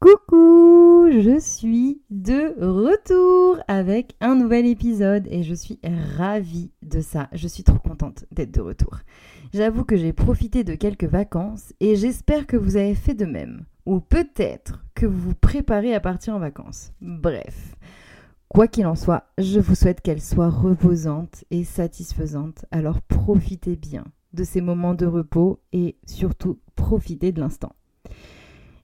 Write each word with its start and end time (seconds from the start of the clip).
Coucou, 0.00 1.08
je 1.10 1.40
suis 1.40 2.00
de 2.10 2.54
retour 2.64 3.58
avec 3.66 4.14
un 4.20 4.36
nouvel 4.36 4.64
épisode 4.66 5.26
et 5.28 5.42
je 5.42 5.54
suis 5.54 5.80
ravie 6.16 6.70
de 6.82 7.00
ça. 7.00 7.28
Je 7.32 7.48
suis 7.48 7.64
trop 7.64 7.80
contente 7.80 8.24
d'être 8.30 8.52
de 8.54 8.60
retour. 8.60 8.98
J'avoue 9.52 9.82
que 9.82 9.96
j'ai 9.96 10.12
profité 10.12 10.62
de 10.62 10.76
quelques 10.76 11.02
vacances 11.02 11.72
et 11.80 11.96
j'espère 11.96 12.46
que 12.46 12.56
vous 12.56 12.76
avez 12.76 12.94
fait 12.94 13.14
de 13.14 13.24
même. 13.24 13.64
Ou 13.86 13.98
peut-être 13.98 14.84
que 14.94 15.04
vous 15.04 15.18
vous 15.30 15.34
préparez 15.34 15.92
à 15.96 16.00
partir 16.00 16.36
en 16.36 16.38
vacances. 16.38 16.92
Bref. 17.00 17.74
Quoi 18.46 18.68
qu'il 18.68 18.86
en 18.86 18.94
soit, 18.94 19.24
je 19.36 19.58
vous 19.58 19.74
souhaite 19.74 20.00
qu'elle 20.00 20.22
soit 20.22 20.48
reposante 20.48 21.44
et 21.50 21.64
satisfaisante, 21.64 22.66
alors 22.70 23.02
profitez 23.02 23.74
bien 23.74 24.04
de 24.32 24.44
ces 24.44 24.60
moments 24.60 24.94
de 24.94 25.06
repos 25.06 25.58
et 25.72 25.96
surtout 26.06 26.60
profitez 26.76 27.32
de 27.32 27.40
l'instant. 27.40 27.72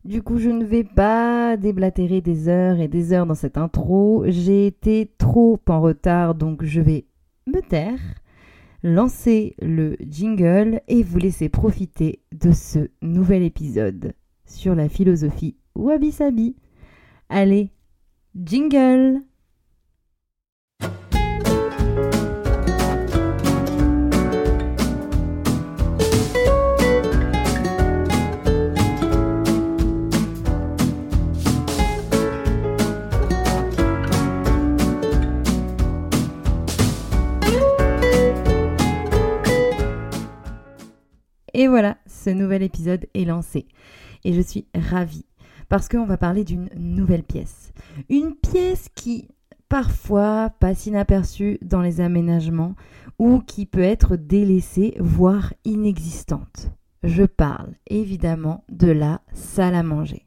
Du 0.04 0.22
coup, 0.22 0.36
je 0.36 0.50
ne 0.50 0.64
vais 0.64 0.84
pas 0.84 1.56
déblatérer 1.56 2.20
des 2.20 2.48
heures 2.48 2.78
et 2.78 2.88
des 2.88 3.14
heures 3.14 3.24
dans 3.24 3.34
cette 3.34 3.56
intro. 3.56 4.24
J'ai 4.26 4.66
été 4.66 5.10
trop 5.16 5.58
en 5.66 5.80
retard, 5.80 6.34
donc 6.34 6.62
je 6.62 6.82
vais 6.82 7.06
me 7.46 7.60
taire, 7.60 7.98
lancer 8.82 9.54
le 9.62 9.96
jingle 10.06 10.82
et 10.88 11.02
vous 11.02 11.16
laisser 11.16 11.48
profiter 11.48 12.20
de 12.32 12.52
ce 12.52 12.90
nouvel 13.00 13.42
épisode 13.42 14.12
sur 14.44 14.74
la 14.74 14.90
philosophie 14.90 15.56
Wabi 15.74 16.12
Sabi. 16.12 16.54
Allez, 17.30 17.70
jingle 18.36 19.22
Et 41.54 41.68
voilà, 41.68 41.96
ce 42.06 42.30
nouvel 42.30 42.62
épisode 42.62 43.06
est 43.14 43.24
lancé. 43.24 43.66
Et 44.24 44.32
je 44.32 44.40
suis 44.40 44.66
ravie 44.74 45.24
parce 45.68 45.88
qu'on 45.88 46.04
va 46.04 46.16
parler 46.16 46.44
d'une 46.44 46.68
nouvelle 46.76 47.22
pièce. 47.22 47.72
Une 48.10 48.34
pièce 48.34 48.88
qui 48.94 49.28
parfois 49.68 50.50
passe 50.60 50.86
inaperçue 50.86 51.58
dans 51.62 51.80
les 51.80 52.00
aménagements 52.00 52.74
ou 53.18 53.40
qui 53.40 53.66
peut 53.66 53.80
être 53.80 54.16
délaissée, 54.16 54.94
voire 54.98 55.54
inexistante. 55.64 56.70
Je 57.02 57.24
parle 57.24 57.74
évidemment 57.86 58.64
de 58.68 58.90
la 58.90 59.20
salle 59.32 59.74
à 59.74 59.82
manger. 59.82 60.26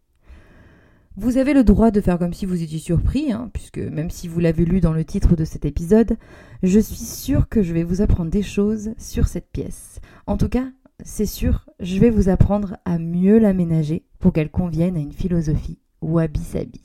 Vous 1.17 1.37
avez 1.37 1.53
le 1.53 1.63
droit 1.63 1.89
de 1.89 1.99
faire 1.99 2.19
comme 2.19 2.33
si 2.33 2.45
vous 2.45 2.61
étiez 2.61 2.77
surpris, 2.77 3.31
hein, 3.31 3.49
puisque 3.51 3.79
même 3.79 4.11
si 4.11 4.27
vous 4.27 4.39
l'avez 4.39 4.65
lu 4.65 4.81
dans 4.81 4.93
le 4.93 5.03
titre 5.03 5.35
de 5.35 5.45
cet 5.45 5.65
épisode, 5.65 6.15
je 6.61 6.79
suis 6.79 6.95
sûre 6.95 7.49
que 7.49 7.63
je 7.63 7.73
vais 7.73 7.83
vous 7.83 8.01
apprendre 8.01 8.29
des 8.29 8.43
choses 8.43 8.91
sur 8.99 9.27
cette 9.27 9.51
pièce. 9.51 9.99
En 10.27 10.37
tout 10.37 10.49
cas, 10.49 10.67
c'est 11.03 11.25
sûr, 11.25 11.69
je 11.79 11.99
vais 11.99 12.09
vous 12.09 12.29
apprendre 12.29 12.77
à 12.85 12.97
mieux 12.97 13.39
l'aménager 13.39 14.03
pour 14.19 14.33
qu'elle 14.33 14.49
convienne 14.49 14.97
à 14.97 14.99
une 14.99 15.13
philosophie 15.13 15.79
wabi-sabi. 16.01 16.81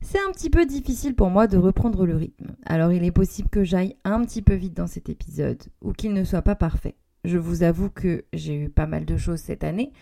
C'est 0.00 0.18
un 0.18 0.30
petit 0.32 0.50
peu 0.50 0.64
difficile 0.64 1.14
pour 1.14 1.30
moi 1.30 1.46
de 1.46 1.56
reprendre 1.56 2.06
le 2.06 2.16
rythme, 2.16 2.54
alors 2.64 2.92
il 2.92 3.04
est 3.04 3.12
possible 3.12 3.48
que 3.48 3.64
j'aille 3.64 3.96
un 4.04 4.24
petit 4.24 4.42
peu 4.42 4.54
vite 4.54 4.74
dans 4.74 4.86
cet 4.86 5.08
épisode 5.08 5.62
ou 5.82 5.92
qu'il 5.92 6.12
ne 6.12 6.24
soit 6.24 6.42
pas 6.42 6.54
parfait. 6.54 6.96
Je 7.24 7.38
vous 7.38 7.62
avoue 7.62 7.90
que 7.90 8.24
j'ai 8.32 8.54
eu 8.54 8.68
pas 8.68 8.86
mal 8.86 9.04
de 9.04 9.16
choses 9.16 9.40
cette 9.40 9.64
année 9.64 9.92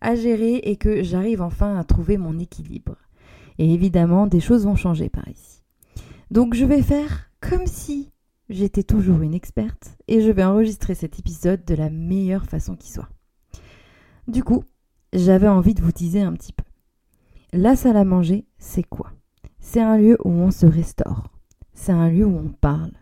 à 0.00 0.14
gérer 0.14 0.56
et 0.56 0.76
que 0.76 1.02
j'arrive 1.02 1.42
enfin 1.42 1.78
à 1.78 1.84
trouver 1.84 2.16
mon 2.16 2.38
équilibre. 2.38 2.96
Et 3.58 3.72
évidemment, 3.72 4.26
des 4.26 4.40
choses 4.40 4.64
vont 4.64 4.74
changer 4.74 5.08
par 5.08 5.28
ici. 5.28 5.62
Donc 6.30 6.54
je 6.54 6.64
vais 6.64 6.82
faire 6.82 7.30
comme 7.40 7.66
si 7.66 8.10
j'étais 8.48 8.82
toujours 8.82 9.22
une 9.22 9.34
experte 9.34 9.96
et 10.08 10.20
je 10.20 10.30
vais 10.30 10.44
enregistrer 10.44 10.94
cet 10.94 11.18
épisode 11.18 11.64
de 11.64 11.74
la 11.74 11.90
meilleure 11.90 12.46
façon 12.46 12.76
qui 12.76 12.90
soit. 12.90 13.08
Du 14.28 14.44
coup, 14.44 14.64
j'avais 15.12 15.48
envie 15.48 15.74
de 15.74 15.82
vous 15.82 15.92
teaser 15.92 16.22
un 16.22 16.32
petit 16.32 16.52
peu. 16.52 16.64
La 17.52 17.76
salle 17.76 17.96
à 17.96 18.04
manger, 18.04 18.46
c'est 18.58 18.82
quoi? 18.82 19.12
C'est 19.58 19.82
un 19.82 19.96
lieu 19.96 20.16
où 20.24 20.30
on 20.30 20.50
se 20.50 20.66
restaure, 20.66 21.28
c'est 21.74 21.92
un 21.92 22.08
lieu 22.08 22.24
où 22.24 22.36
on 22.36 22.48
parle 22.48 22.92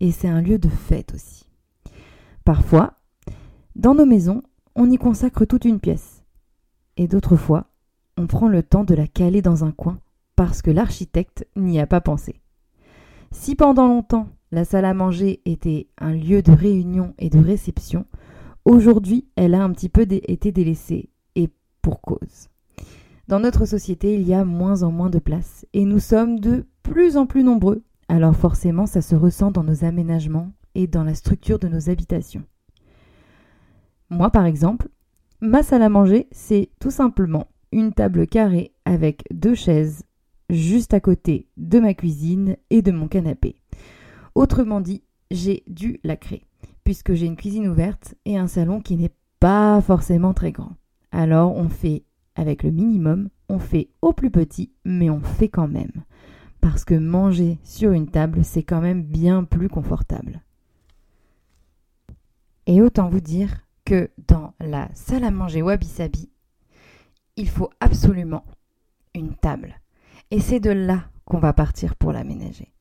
et 0.00 0.12
c'est 0.12 0.28
un 0.28 0.40
lieu 0.40 0.58
de 0.58 0.68
fête 0.68 1.14
aussi. 1.14 1.48
Parfois, 2.44 2.94
dans 3.76 3.94
nos 3.94 4.06
maisons, 4.06 4.42
on 4.74 4.90
y 4.90 4.98
consacre 4.98 5.44
toute 5.44 5.64
une 5.64 5.80
pièce. 5.80 6.24
Et 6.96 7.06
d'autres 7.06 7.36
fois, 7.36 7.70
on 8.16 8.26
prend 8.26 8.48
le 8.48 8.62
temps 8.62 8.84
de 8.84 8.94
la 8.94 9.06
caler 9.06 9.42
dans 9.42 9.64
un 9.64 9.72
coin 9.72 10.00
parce 10.36 10.62
que 10.62 10.70
l'architecte 10.70 11.46
n'y 11.56 11.80
a 11.80 11.86
pas 11.86 12.00
pensé. 12.00 12.40
Si 13.30 13.54
pendant 13.54 13.86
longtemps 13.86 14.28
la 14.52 14.64
salle 14.64 14.84
à 14.84 14.94
manger 14.94 15.40
était 15.44 15.88
un 15.98 16.12
lieu 16.12 16.42
de 16.42 16.52
réunion 16.52 17.14
et 17.18 17.30
de 17.30 17.38
réception, 17.38 18.04
aujourd'hui 18.64 19.26
elle 19.36 19.54
a 19.54 19.62
un 19.62 19.70
petit 19.70 19.88
peu 19.88 20.06
été 20.10 20.52
délaissée, 20.52 21.10
et 21.36 21.48
pour 21.82 22.00
cause. 22.00 22.48
Dans 23.28 23.40
notre 23.40 23.64
société, 23.64 24.14
il 24.14 24.26
y 24.26 24.34
a 24.34 24.44
moins 24.44 24.82
en 24.82 24.90
moins 24.90 25.10
de 25.10 25.20
place, 25.20 25.66
et 25.72 25.84
nous 25.84 26.00
sommes 26.00 26.40
de 26.40 26.66
plus 26.82 27.16
en 27.16 27.26
plus 27.26 27.44
nombreux, 27.44 27.82
alors 28.08 28.34
forcément 28.34 28.86
ça 28.86 29.02
se 29.02 29.14
ressent 29.14 29.52
dans 29.52 29.64
nos 29.64 29.84
aménagements 29.84 30.52
et 30.74 30.86
dans 30.86 31.04
la 31.04 31.14
structure 31.14 31.58
de 31.58 31.68
nos 31.68 31.90
habitations. 31.90 32.44
Moi 34.08 34.30
par 34.30 34.46
exemple, 34.46 34.88
ma 35.40 35.62
salle 35.62 35.82
à 35.82 35.88
manger, 35.88 36.26
c'est 36.32 36.70
tout 36.80 36.90
simplement 36.90 37.46
une 37.70 37.92
table 37.92 38.26
carrée 38.26 38.72
avec 38.84 39.22
deux 39.32 39.54
chaises 39.54 40.02
juste 40.48 40.92
à 40.92 40.98
côté 40.98 41.46
de 41.56 41.78
ma 41.78 41.94
cuisine 41.94 42.56
et 42.70 42.82
de 42.82 42.90
mon 42.90 43.06
canapé. 43.06 43.59
Autrement 44.34 44.80
dit, 44.80 45.02
j'ai 45.30 45.62
dû 45.66 46.00
la 46.04 46.16
créer, 46.16 46.46
puisque 46.84 47.14
j'ai 47.14 47.26
une 47.26 47.36
cuisine 47.36 47.68
ouverte 47.68 48.14
et 48.24 48.36
un 48.36 48.46
salon 48.46 48.80
qui 48.80 48.96
n'est 48.96 49.14
pas 49.38 49.80
forcément 49.80 50.34
très 50.34 50.52
grand. 50.52 50.76
Alors 51.12 51.54
on 51.56 51.68
fait 51.68 52.04
avec 52.34 52.62
le 52.62 52.70
minimum, 52.70 53.28
on 53.48 53.58
fait 53.58 53.90
au 54.02 54.12
plus 54.12 54.30
petit, 54.30 54.72
mais 54.84 55.10
on 55.10 55.20
fait 55.20 55.48
quand 55.48 55.68
même. 55.68 56.04
Parce 56.60 56.84
que 56.84 56.94
manger 56.94 57.58
sur 57.64 57.92
une 57.92 58.08
table, 58.08 58.44
c'est 58.44 58.62
quand 58.62 58.80
même 58.80 59.02
bien 59.02 59.44
plus 59.44 59.68
confortable. 59.68 60.42
Et 62.66 62.82
autant 62.82 63.08
vous 63.08 63.20
dire 63.20 63.66
que 63.84 64.10
dans 64.28 64.54
la 64.60 64.88
salle 64.94 65.24
à 65.24 65.30
manger 65.30 65.62
Wabi 65.62 65.86
Sabi, 65.86 66.30
il 67.36 67.48
faut 67.48 67.70
absolument 67.80 68.44
une 69.14 69.34
table. 69.34 69.80
Et 70.30 70.40
c'est 70.40 70.60
de 70.60 70.70
là 70.70 71.04
qu'on 71.24 71.38
va 71.38 71.52
partir 71.52 71.96
pour 71.96 72.12
l'aménager. 72.12 72.72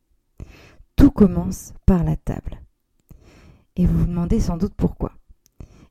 Tout 1.00 1.12
commence 1.12 1.74
par 1.86 2.04
la 2.04 2.18
table. 2.18 2.60
Et 3.78 3.86
vous 3.86 4.00
vous 4.00 4.06
demandez 4.06 4.42
sans 4.42 4.58
doute 4.58 4.74
pourquoi. 4.76 5.14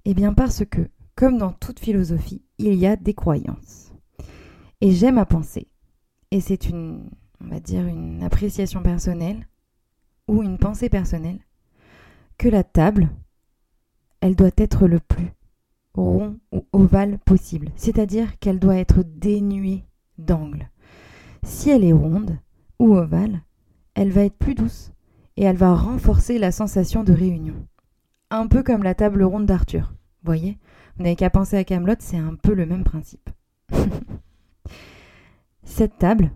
Eh 0.05 0.13
bien 0.13 0.35
parce 0.35 0.67
que, 0.67 0.91
comme 1.15 1.39
dans 1.39 1.53
toute 1.53 1.81
philosophie, 1.81 2.45
il 2.59 2.75
y 2.75 2.87
a 2.87 2.95
des 2.95 3.15
croyances. 3.15 3.95
Et 4.83 4.91
j'aime 4.93 5.17
à 5.17 5.25
penser, 5.25 5.67
et 6.31 6.43
c'est 6.43 6.69
une, 6.69 7.09
on 7.43 7.49
va 7.49 7.59
dire, 7.59 7.87
une 7.87 8.23
appréciation 8.23 8.83
personnelle, 8.83 9.49
ou 10.29 10.43
une 10.43 10.59
pensée 10.59 10.91
personnelle, 10.91 11.41
que 12.37 12.51
la 12.51 12.63
table, 12.63 13.09
elle 14.21 14.37
doit 14.37 14.51
être 14.59 14.87
le 14.87 15.01
plus 15.01 15.33
rond 15.95 16.39
ou 16.53 16.67
ovale 16.75 17.19
possible, 17.21 17.71
c'est-à-dire 17.77 18.39
qu'elle 18.41 18.59
doit 18.59 18.77
être 18.77 19.03
dénuée 19.03 19.87
d'angle. 20.19 20.69
Si 21.45 21.71
elle 21.71 21.85
est 21.85 21.95
ronde 21.95 22.39
ou 22.79 22.95
ovale, 22.95 23.41
elle 23.95 24.11
va 24.11 24.25
être 24.25 24.37
plus 24.37 24.55
douce, 24.55 24.93
et 25.39 25.45
elle 25.45 25.57
va 25.57 25.77
renforcer 25.77 26.37
la 26.37 26.51
sensation 26.51 27.05
de 27.05 27.13
réunion. 27.13 27.55
Un 28.31 28.49
peu 28.49 28.65
comme 28.65 28.83
la 28.83 28.97
table 28.97 29.23
ronde 29.23 29.47
d'Arthur. 29.47 29.95
Voyez 30.25 30.59
Vous 30.97 31.05
n'avez 31.05 31.15
qu'à 31.15 31.31
penser 31.31 31.57
à 31.57 31.63
Camelot, 31.63 31.95
c'est 32.01 32.17
un 32.17 32.35
peu 32.35 32.55
le 32.55 32.67
même 32.67 32.83
principe. 32.83 33.31
Cette 35.63 35.97
table, 35.97 36.33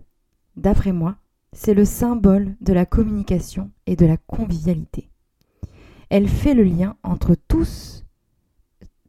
d'après 0.55 0.93
moi, 0.93 1.17
c'est 1.51 1.73
le 1.73 1.83
symbole 1.83 2.55
de 2.61 2.71
la 2.71 2.85
communication 2.85 3.71
et 3.87 3.97
de 3.97 4.05
la 4.05 4.15
convivialité. 4.15 5.09
Elle 6.09 6.29
fait 6.29 6.53
le 6.53 6.63
lien 6.63 6.95
entre 7.03 7.35
tous, 7.35 8.05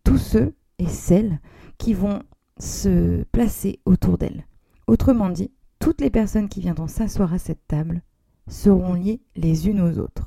tous 0.02 0.18
ceux 0.18 0.56
et 0.80 0.88
celles 0.88 1.38
qui 1.78 1.94
vont 1.94 2.20
se 2.58 3.22
placer 3.30 3.78
autour 3.84 4.18
d'elle. 4.18 4.44
Autrement 4.88 5.30
dit, 5.30 5.52
toutes 5.78 6.00
les 6.00 6.10
personnes 6.10 6.48
qui 6.48 6.60
viendront 6.60 6.88
s'asseoir 6.88 7.32
à 7.32 7.38
cette 7.38 7.64
table 7.68 8.02
seront 8.48 8.94
liées 8.94 9.22
les 9.36 9.68
unes 9.68 9.80
aux 9.80 9.98
autres. 9.98 10.26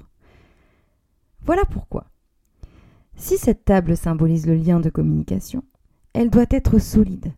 Voilà 1.42 1.66
pourquoi. 1.66 2.08
Si 3.16 3.38
cette 3.38 3.66
table 3.66 3.98
symbolise 3.98 4.46
le 4.46 4.56
lien 4.56 4.80
de 4.80 4.90
communication, 4.90 5.64
elle 6.14 6.30
doit 6.30 6.46
être 6.50 6.80
solide, 6.80 7.34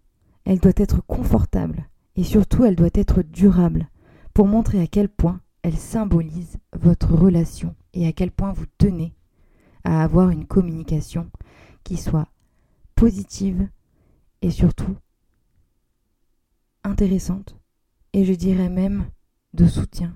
elle 0.46 0.60
doit 0.60 0.72
être 0.76 1.02
confortable 1.06 1.90
et 2.16 2.24
surtout 2.24 2.66
elle 2.66 2.76
doit 2.76 2.90
être 2.94 3.22
durable 3.22 3.90
pour 4.34 4.48
montrer 4.48 4.82
à 4.82 4.88
quel 4.88 5.10
point 5.10 5.42
elle 5.62 5.78
symbolise 5.78 6.58
votre 6.74 7.14
relation 7.14 7.76
et 7.94 8.08
à 8.08 8.14
quel 8.14 8.32
point 8.32 8.54
vous 8.54 8.66
tenez 8.78 9.14
à 9.84 10.04
avoir 10.04 10.30
une 10.30 10.46
communication 10.46 11.30
qui 11.84 11.98
soit 11.98 12.28
positive 12.96 13.68
et 14.42 14.52
surtout 14.52 14.96
intéressante 16.84 17.58
et 18.14 18.26
je 18.26 18.34
dirais 18.34 18.70
même 18.70 19.06
de 19.54 19.66
soutien. 19.66 20.16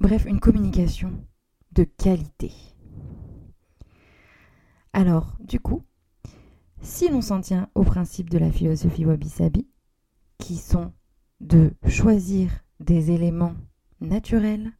Bref, 0.00 0.24
une 0.24 0.40
communication 0.40 1.12
de 1.72 1.84
qualité. 1.84 2.50
Alors, 4.94 5.36
du 5.40 5.60
coup, 5.60 5.82
si 6.80 7.10
l'on 7.10 7.20
s'en 7.20 7.42
tient 7.42 7.68
aux 7.74 7.84
principes 7.84 8.30
de 8.30 8.38
la 8.38 8.50
philosophie 8.50 9.04
wabi-sabi, 9.04 9.68
qui 10.38 10.56
sont 10.56 10.94
de 11.42 11.74
choisir 11.86 12.50
des 12.80 13.10
éléments 13.10 13.54
naturels, 14.00 14.72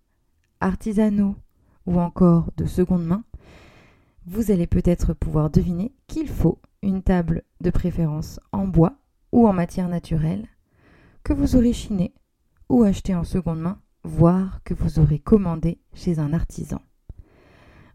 artisanaux 0.61 1.37
ou 1.85 2.01
encore 2.01 2.51
de 2.57 2.65
seconde 2.65 3.05
main, 3.05 3.25
vous 4.25 4.51
allez 4.51 4.67
peut-être 4.67 5.13
pouvoir 5.13 5.51
deviner 5.51 5.93
qu'il 6.07 6.29
faut 6.29 6.63
une 6.81 7.03
table 7.03 7.43
de 7.61 7.69
préférence 7.69 8.41
en 8.53 8.67
bois 8.67 8.97
ou 9.33 9.47
en 9.47 9.53
matière 9.53 9.91
naturelle 9.91 10.47
que 11.25 11.35
vous 11.35 11.57
aurez 11.57 11.75
chiné 11.75 12.15
ou 12.71 12.85
acheté 12.85 13.15
en 13.15 13.25
seconde 13.25 13.61
main, 13.61 13.83
voire 14.05 14.63
que 14.65 14.75
vous 14.75 14.99
aurez 14.99 15.19
commandé 15.19 15.79
chez 15.95 16.19
un 16.19 16.33
artisan. 16.33 16.81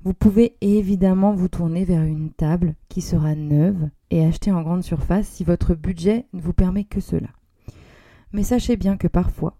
Vous 0.04 0.14
pouvez 0.14 0.56
évidemment 0.62 1.34
vous 1.34 1.48
tourner 1.48 1.84
vers 1.84 2.04
une 2.04 2.32
table 2.32 2.76
qui 2.90 3.02
sera 3.02 3.34
neuve 3.34 3.90
et 4.12 4.24
acheter 4.24 4.52
en 4.52 4.62
grande 4.62 4.84
surface 4.84 5.28
si 5.28 5.44
votre 5.44 5.74
budget 5.74 6.28
ne 6.34 6.42
vous 6.42 6.54
permet 6.54 6.84
que 6.84 7.00
cela. 7.00 7.30
Mais 8.32 8.44
sachez 8.44 8.78
bien 8.78 8.98
que 8.98 9.08
parfois, 9.08 9.58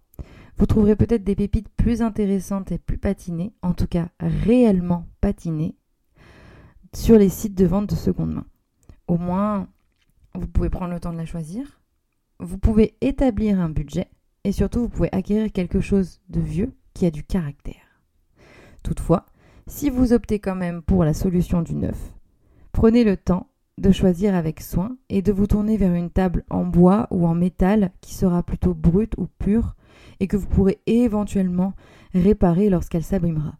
vous 0.56 0.66
trouverez 0.66 0.96
peut-être 0.96 1.24
des 1.24 1.34
pépites 1.34 1.68
plus 1.70 2.00
intéressantes 2.00 2.70
et 2.70 2.78
plus 2.78 2.98
patinées, 2.98 3.54
en 3.62 3.74
tout 3.74 3.88
cas 3.88 4.08
réellement 4.20 5.06
patinées, 5.20 5.76
sur 6.94 7.18
les 7.18 7.28
sites 7.28 7.56
de 7.56 7.66
vente 7.66 7.90
de 7.90 7.96
seconde 7.96 8.34
main. 8.34 8.46
Au 9.08 9.18
moins, 9.18 9.68
vous 10.34 10.46
pouvez 10.46 10.70
prendre 10.70 10.92
le 10.92 11.00
temps 11.00 11.12
de 11.12 11.18
la 11.18 11.26
choisir, 11.26 11.80
vous 12.38 12.58
pouvez 12.58 12.96
établir 13.00 13.60
un 13.60 13.68
budget 13.68 14.10
et 14.46 14.52
surtout 14.52 14.82
vous 14.82 14.88
pouvez 14.88 15.08
acquérir 15.10 15.50
quelque 15.50 15.80
chose 15.80 16.20
de 16.28 16.38
vieux 16.38 16.72
qui 16.94 17.04
a 17.04 17.10
du 17.10 17.24
caractère. 17.24 18.00
Toutefois, 18.84 19.26
si 19.66 19.90
vous 19.90 20.12
optez 20.12 20.38
quand 20.38 20.54
même 20.54 20.82
pour 20.82 21.02
la 21.02 21.14
solution 21.14 21.62
du 21.62 21.74
neuf, 21.74 22.14
prenez 22.70 23.02
le 23.02 23.16
temps 23.16 23.48
de 23.76 23.90
choisir 23.90 24.36
avec 24.36 24.60
soin 24.60 24.96
et 25.08 25.20
de 25.20 25.32
vous 25.32 25.48
tourner 25.48 25.76
vers 25.76 25.92
une 25.94 26.10
table 26.10 26.44
en 26.48 26.64
bois 26.64 27.08
ou 27.10 27.26
en 27.26 27.34
métal 27.34 27.90
qui 28.00 28.14
sera 28.14 28.44
plutôt 28.44 28.72
brute 28.72 29.18
ou 29.18 29.26
pure 29.26 29.74
et 30.20 30.28
que 30.28 30.36
vous 30.36 30.46
pourrez 30.46 30.78
éventuellement 30.86 31.74
réparer 32.14 32.70
lorsqu'elle 32.70 33.02
s'abîmera. 33.02 33.58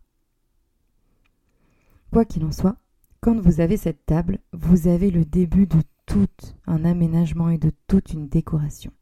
Quoi 2.12 2.25
qu'il 2.25 2.44
en 2.44 2.53
soit, 2.53 2.77
quand 3.21 3.41
vous 3.41 3.61
avez 3.61 3.77
cette 3.77 4.06
table, 4.06 4.38
vous 4.53 4.87
avez 4.87 5.11
le 5.11 5.25
début 5.25 5.67
de 5.67 5.83
tout 6.06 6.29
un 6.69 6.85
aménagement 6.85 7.50
et 7.50 7.59
de 7.59 7.73
toute 7.88 8.12
une 8.12 8.29
décoration. 8.29 8.93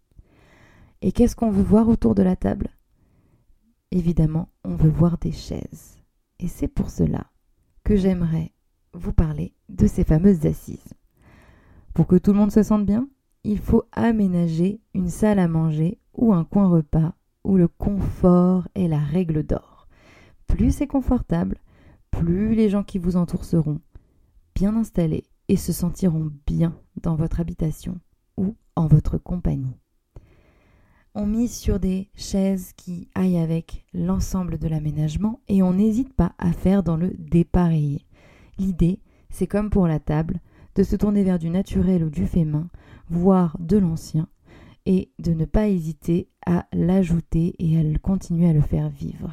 Et 1.07 1.13
qu'est-ce 1.13 1.37
qu'on 1.37 1.51
veut 1.51 1.63
voir 1.63 1.91
autour 1.91 2.15
de 2.15 2.23
la 2.23 2.35
table? 2.35 2.71
Évidemment, 3.91 4.49
on 4.65 4.75
veut 4.75 4.89
voir 4.89 5.19
des 5.19 5.33
chaises. 5.33 5.99
Et 6.39 6.49
c'est 6.49 6.67
pour 6.67 6.89
cela 6.89 7.27
que 7.85 7.95
j'aimerais 7.95 8.55
vous 8.95 9.13
parler 9.13 9.53
de 9.69 9.87
ces 9.87 10.03
fameuses 10.03 10.47
assises. 10.47 10.95
Pour 11.93 12.07
que 12.07 12.17
tout 12.17 12.33
le 12.33 12.39
monde 12.39 12.53
se 12.53 12.63
sente 12.63 12.87
bien, 12.87 13.07
il 13.43 13.59
faut 13.59 13.83
aménager 13.93 14.81
une 14.95 15.11
salle 15.11 15.41
à 15.41 15.47
manger 15.47 15.99
ou 16.15 16.33
un 16.33 16.45
coin 16.45 16.69
repas 16.69 17.13
où 17.45 17.59
le 17.59 17.69
confort 17.69 18.67
est 18.75 18.89
la 18.89 18.99
règle 18.99 19.43
d'or. 19.43 19.89
Plus 20.47 20.75
c'est 20.75 20.87
confortable, 20.87 21.59
plus 22.13 22.55
les 22.55 22.71
gens 22.71 22.83
qui 22.83 22.99
vous 22.99 23.17
entourent 23.17 23.45
seront 23.45 23.83
bien 24.55 24.75
installés 24.75 25.25
et 25.49 25.57
se 25.57 25.75
sentiront 25.75 26.33
bien 26.47 26.75
dans 27.03 27.15
votre 27.15 27.41
habitation 27.41 28.01
ou 28.39 28.57
en 28.75 28.87
votre 28.87 29.19
compagnie 29.19 29.77
on 31.15 31.27
mise 31.27 31.57
sur 31.57 31.79
des 31.79 32.09
chaises 32.17 32.73
qui 32.77 33.09
aillent 33.15 33.39
avec 33.39 33.85
l'ensemble 33.95 34.59
de 34.59 34.67
l'aménagement 34.67 35.41
et 35.49 35.63
on 35.63 35.75
n'hésite 35.75 36.13
pas 36.13 36.33
à 36.39 36.53
faire 36.53 36.83
dans 36.83 36.97
le 36.97 37.13
dépareillé. 37.19 38.05
L'idée, 38.59 39.01
c'est 39.31 39.47
comme 39.47 39.71
pour 39.71 39.87
la 39.87 40.01
table, 40.01 40.41
de 40.75 40.83
se 40.83 40.97
tourner 40.97 41.23
vers 41.23 41.39
du 41.39 41.51
naturel 41.51 42.03
ou 42.03 42.11
du 42.11 42.27
fait 42.27 42.45
main, 42.45 42.69
voire 43.09 43.57
de 43.61 43.79
l'ancien, 43.79 44.29
et 44.87 45.13
de 45.21 45.33
ne 45.33 45.45
pas 45.45 45.69
hésiter 45.69 46.29
à 46.47 46.67
l'ajouter 46.73 47.55
et 47.59 47.79
à 47.79 47.99
continuer 47.99 48.49
à 48.49 48.53
le 48.53 48.61
faire 48.61 48.91
vivre. 48.91 49.31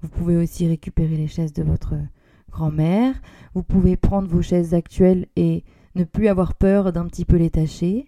Vous 0.00 0.08
pouvez 0.08 0.36
aussi 0.36 0.68
récupérer 0.68 1.16
les 1.16 1.26
chaises 1.26 1.52
de 1.52 1.64
votre 1.64 1.94
grand-mère, 2.50 3.20
vous 3.54 3.64
pouvez 3.64 3.96
prendre 3.96 4.28
vos 4.28 4.42
chaises 4.42 4.72
actuelles 4.72 5.26
et 5.34 5.64
ne 5.96 6.04
plus 6.04 6.28
avoir 6.28 6.54
peur 6.54 6.92
d'un 6.92 7.06
petit 7.06 7.24
peu 7.24 7.36
les 7.36 7.50
tâcher, 7.50 8.06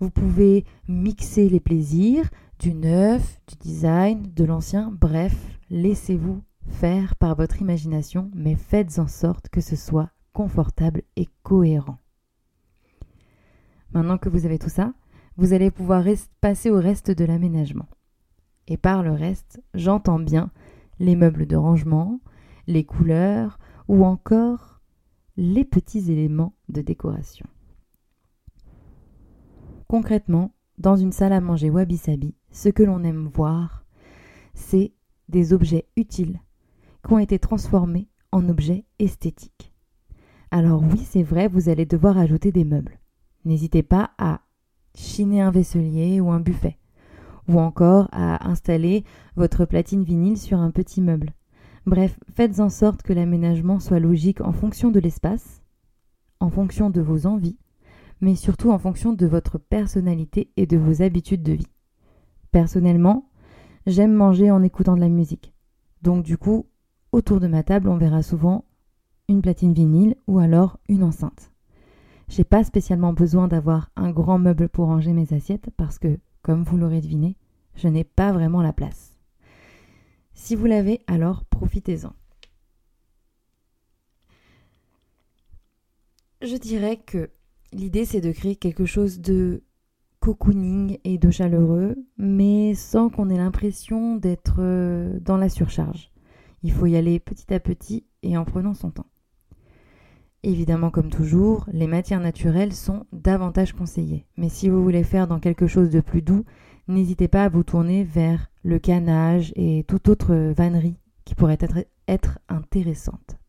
vous 0.00 0.10
pouvez 0.10 0.64
mixer 0.88 1.48
les 1.48 1.60
plaisirs, 1.60 2.28
du 2.58 2.74
neuf, 2.74 3.40
du 3.46 3.56
design, 3.56 4.32
de 4.34 4.44
l'ancien, 4.44 4.90
bref, 4.90 5.36
laissez-vous 5.68 6.42
faire 6.66 7.16
par 7.16 7.36
votre 7.36 7.60
imagination, 7.60 8.30
mais 8.34 8.54
faites 8.54 8.98
en 8.98 9.06
sorte 9.06 9.48
que 9.50 9.60
ce 9.60 9.76
soit 9.76 10.10
confortable 10.32 11.02
et 11.16 11.28
cohérent. 11.42 11.98
Maintenant 13.92 14.18
que 14.18 14.28
vous 14.28 14.46
avez 14.46 14.58
tout 14.58 14.68
ça, 14.68 14.94
vous 15.36 15.52
allez 15.52 15.70
pouvoir 15.70 16.04
passer 16.40 16.70
au 16.70 16.78
reste 16.78 17.10
de 17.10 17.24
l'aménagement. 17.24 17.88
Et 18.68 18.76
par 18.76 19.02
le 19.02 19.12
reste, 19.12 19.62
j'entends 19.74 20.18
bien 20.18 20.50
les 20.98 21.16
meubles 21.16 21.46
de 21.46 21.56
rangement, 21.56 22.20
les 22.66 22.84
couleurs 22.84 23.58
ou 23.88 24.04
encore 24.04 24.80
les 25.36 25.64
petits 25.64 26.12
éléments 26.12 26.54
de 26.68 26.82
décoration. 26.82 27.46
Concrètement, 29.90 30.52
dans 30.78 30.94
une 30.94 31.10
salle 31.10 31.32
à 31.32 31.40
manger 31.40 31.68
wabi-sabi, 31.68 32.36
ce 32.52 32.68
que 32.68 32.84
l'on 32.84 33.02
aime 33.02 33.26
voir, 33.26 33.84
c'est 34.54 34.92
des 35.28 35.52
objets 35.52 35.88
utiles 35.96 36.38
qui 37.04 37.12
ont 37.12 37.18
été 37.18 37.40
transformés 37.40 38.06
en 38.30 38.48
objets 38.48 38.84
esthétiques. 39.00 39.72
Alors 40.52 40.80
oui, 40.80 40.98
c'est 40.98 41.24
vrai, 41.24 41.48
vous 41.48 41.68
allez 41.68 41.86
devoir 41.86 42.18
ajouter 42.18 42.52
des 42.52 42.64
meubles. 42.64 43.00
N'hésitez 43.44 43.82
pas 43.82 44.12
à 44.16 44.42
chiner 44.94 45.40
un 45.40 45.50
vaisselier 45.50 46.20
ou 46.20 46.30
un 46.30 46.38
buffet, 46.38 46.78
ou 47.48 47.58
encore 47.58 48.06
à 48.12 48.48
installer 48.48 49.02
votre 49.34 49.64
platine 49.64 50.04
vinyle 50.04 50.38
sur 50.38 50.60
un 50.60 50.70
petit 50.70 51.00
meuble. 51.00 51.32
Bref, 51.84 52.16
faites 52.32 52.60
en 52.60 52.68
sorte 52.68 53.02
que 53.02 53.12
l'aménagement 53.12 53.80
soit 53.80 53.98
logique 53.98 54.40
en 54.40 54.52
fonction 54.52 54.92
de 54.92 55.00
l'espace, 55.00 55.64
en 56.38 56.48
fonction 56.48 56.90
de 56.90 57.00
vos 57.00 57.26
envies 57.26 57.58
mais 58.20 58.34
surtout 58.34 58.70
en 58.70 58.78
fonction 58.78 59.12
de 59.12 59.26
votre 59.26 59.58
personnalité 59.58 60.50
et 60.56 60.66
de 60.66 60.76
vos 60.76 61.02
habitudes 61.02 61.42
de 61.42 61.52
vie. 61.52 61.68
Personnellement, 62.52 63.28
j'aime 63.86 64.12
manger 64.12 64.50
en 64.50 64.62
écoutant 64.62 64.94
de 64.94 65.00
la 65.00 65.08
musique. 65.08 65.54
Donc 66.02 66.24
du 66.24 66.36
coup, 66.36 66.66
autour 67.12 67.40
de 67.40 67.46
ma 67.46 67.62
table, 67.62 67.88
on 67.88 67.96
verra 67.96 68.22
souvent 68.22 68.64
une 69.28 69.42
platine 69.42 69.72
vinyle 69.72 70.16
ou 70.26 70.38
alors 70.38 70.78
une 70.88 71.04
enceinte. 71.04 71.52
J'ai 72.28 72.44
pas 72.44 72.64
spécialement 72.64 73.12
besoin 73.12 73.48
d'avoir 73.48 73.90
un 73.96 74.10
grand 74.10 74.38
meuble 74.38 74.68
pour 74.68 74.86
ranger 74.86 75.12
mes 75.12 75.32
assiettes 75.32 75.70
parce 75.76 75.98
que, 75.98 76.18
comme 76.42 76.62
vous 76.62 76.76
l'aurez 76.76 77.00
deviné, 77.00 77.36
je 77.74 77.88
n'ai 77.88 78.04
pas 78.04 78.32
vraiment 78.32 78.62
la 78.62 78.72
place. 78.72 79.16
Si 80.34 80.54
vous 80.54 80.66
l'avez, 80.66 81.00
alors 81.06 81.44
profitez-en. 81.44 82.12
Je 86.42 86.56
dirais 86.56 86.96
que 86.96 87.30
L'idée, 87.72 88.04
c'est 88.04 88.20
de 88.20 88.32
créer 88.32 88.56
quelque 88.56 88.84
chose 88.84 89.20
de 89.20 89.62
cocooning 90.20 90.98
et 91.04 91.18
de 91.18 91.30
chaleureux, 91.30 91.96
mais 92.18 92.74
sans 92.74 93.08
qu'on 93.08 93.30
ait 93.30 93.38
l'impression 93.38 94.16
d'être 94.16 94.56
euh, 94.58 95.18
dans 95.20 95.36
la 95.36 95.48
surcharge. 95.48 96.10
Il 96.62 96.72
faut 96.72 96.86
y 96.86 96.96
aller 96.96 97.18
petit 97.18 97.52
à 97.54 97.60
petit 97.60 98.04
et 98.22 98.36
en 98.36 98.44
prenant 98.44 98.74
son 98.74 98.90
temps. 98.90 99.06
Évidemment, 100.42 100.90
comme 100.90 101.10
toujours, 101.10 101.66
les 101.72 101.86
matières 101.86 102.20
naturelles 102.20 102.72
sont 102.72 103.06
davantage 103.12 103.72
conseillées. 103.72 104.26
Mais 104.36 104.48
si 104.48 104.68
vous 104.68 104.82
voulez 104.82 105.04
faire 105.04 105.26
dans 105.26 105.38
quelque 105.38 105.66
chose 105.66 105.90
de 105.90 106.00
plus 106.00 106.22
doux, 106.22 106.44
n'hésitez 106.88 107.28
pas 107.28 107.44
à 107.44 107.48
vous 107.48 107.62
tourner 107.62 108.04
vers 108.04 108.50
le 108.62 108.78
canage 108.78 109.52
et 109.56 109.84
toute 109.86 110.08
autre 110.08 110.34
vannerie 110.56 110.96
qui 111.24 111.34
pourrait 111.34 111.58
être, 111.60 111.84
être 112.08 112.38
intéressante. 112.48 113.39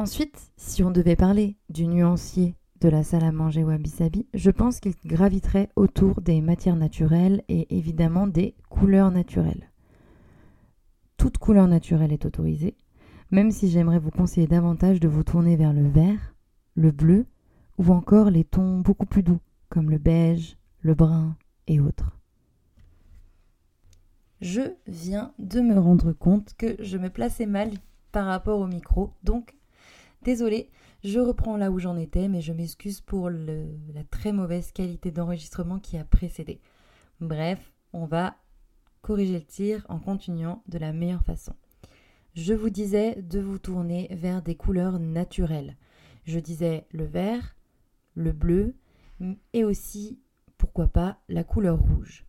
Ensuite, 0.00 0.50
si 0.56 0.82
on 0.82 0.90
devait 0.90 1.14
parler 1.14 1.58
du 1.68 1.86
nuancier 1.86 2.54
de 2.80 2.88
la 2.88 3.04
salle 3.04 3.22
à 3.22 3.32
manger 3.32 3.64
wabi-sabi, 3.64 4.26
je 4.32 4.50
pense 4.50 4.80
qu'il 4.80 4.94
graviterait 5.04 5.68
autour 5.76 6.22
des 6.22 6.40
matières 6.40 6.76
naturelles 6.76 7.42
et 7.50 7.76
évidemment 7.76 8.26
des 8.26 8.54
couleurs 8.70 9.10
naturelles. 9.10 9.70
Toute 11.18 11.36
couleur 11.36 11.68
naturelle 11.68 12.14
est 12.14 12.24
autorisée, 12.24 12.78
même 13.30 13.50
si 13.50 13.68
j'aimerais 13.68 13.98
vous 13.98 14.10
conseiller 14.10 14.46
davantage 14.46 15.00
de 15.00 15.08
vous 15.08 15.22
tourner 15.22 15.56
vers 15.56 15.74
le 15.74 15.86
vert, 15.86 16.34
le 16.76 16.92
bleu 16.92 17.26
ou 17.76 17.92
encore 17.92 18.30
les 18.30 18.44
tons 18.44 18.80
beaucoup 18.80 19.04
plus 19.04 19.22
doux 19.22 19.40
comme 19.68 19.90
le 19.90 19.98
beige, 19.98 20.56
le 20.80 20.94
brun 20.94 21.36
et 21.66 21.78
autres. 21.78 22.18
Je 24.40 24.62
viens 24.86 25.34
de 25.38 25.60
me 25.60 25.78
rendre 25.78 26.12
compte 26.12 26.54
que 26.56 26.82
je 26.82 26.96
me 26.96 27.10
plaçais 27.10 27.44
mal 27.44 27.68
par 28.12 28.24
rapport 28.24 28.60
au 28.60 28.66
micro, 28.66 29.10
donc 29.24 29.59
Désolée, 30.22 30.70
Je 31.02 31.18
reprends 31.18 31.56
là 31.56 31.70
où 31.70 31.78
j'en 31.78 31.96
étais, 31.96 32.28
mais 32.28 32.42
je 32.42 32.52
m'excuse 32.52 33.00
pour 33.00 33.30
la 33.30 34.04
très 34.10 34.32
mauvaise 34.32 34.70
qualité 34.70 35.10
d'enregistrement 35.10 35.78
qui 35.78 35.96
a 35.96 36.04
précédé. 36.04 36.60
Bref, 37.20 37.72
on 37.94 38.04
va 38.04 38.36
corriger 39.00 39.38
le 39.38 39.44
tir 39.44 39.86
en 39.88 39.98
continuant 39.98 40.62
de 40.68 40.76
la 40.76 40.92
meilleure 40.92 41.24
façon. 41.24 41.54
Je 42.34 42.52
vous 42.52 42.68
disais 42.68 43.22
de 43.22 43.40
vous 43.40 43.58
tourner 43.58 44.08
vers 44.10 44.42
des 44.42 44.56
couleurs 44.56 44.98
naturelles. 44.98 45.78
Je 46.24 46.38
disais 46.38 46.86
le 46.90 47.04
vert, 47.04 47.56
le 48.14 48.32
bleu 48.32 48.74
et 49.54 49.64
aussi, 49.64 50.20
pourquoi 50.58 50.88
pas, 50.88 51.18
la 51.30 51.44
couleur 51.44 51.78
rouge. 51.78 52.26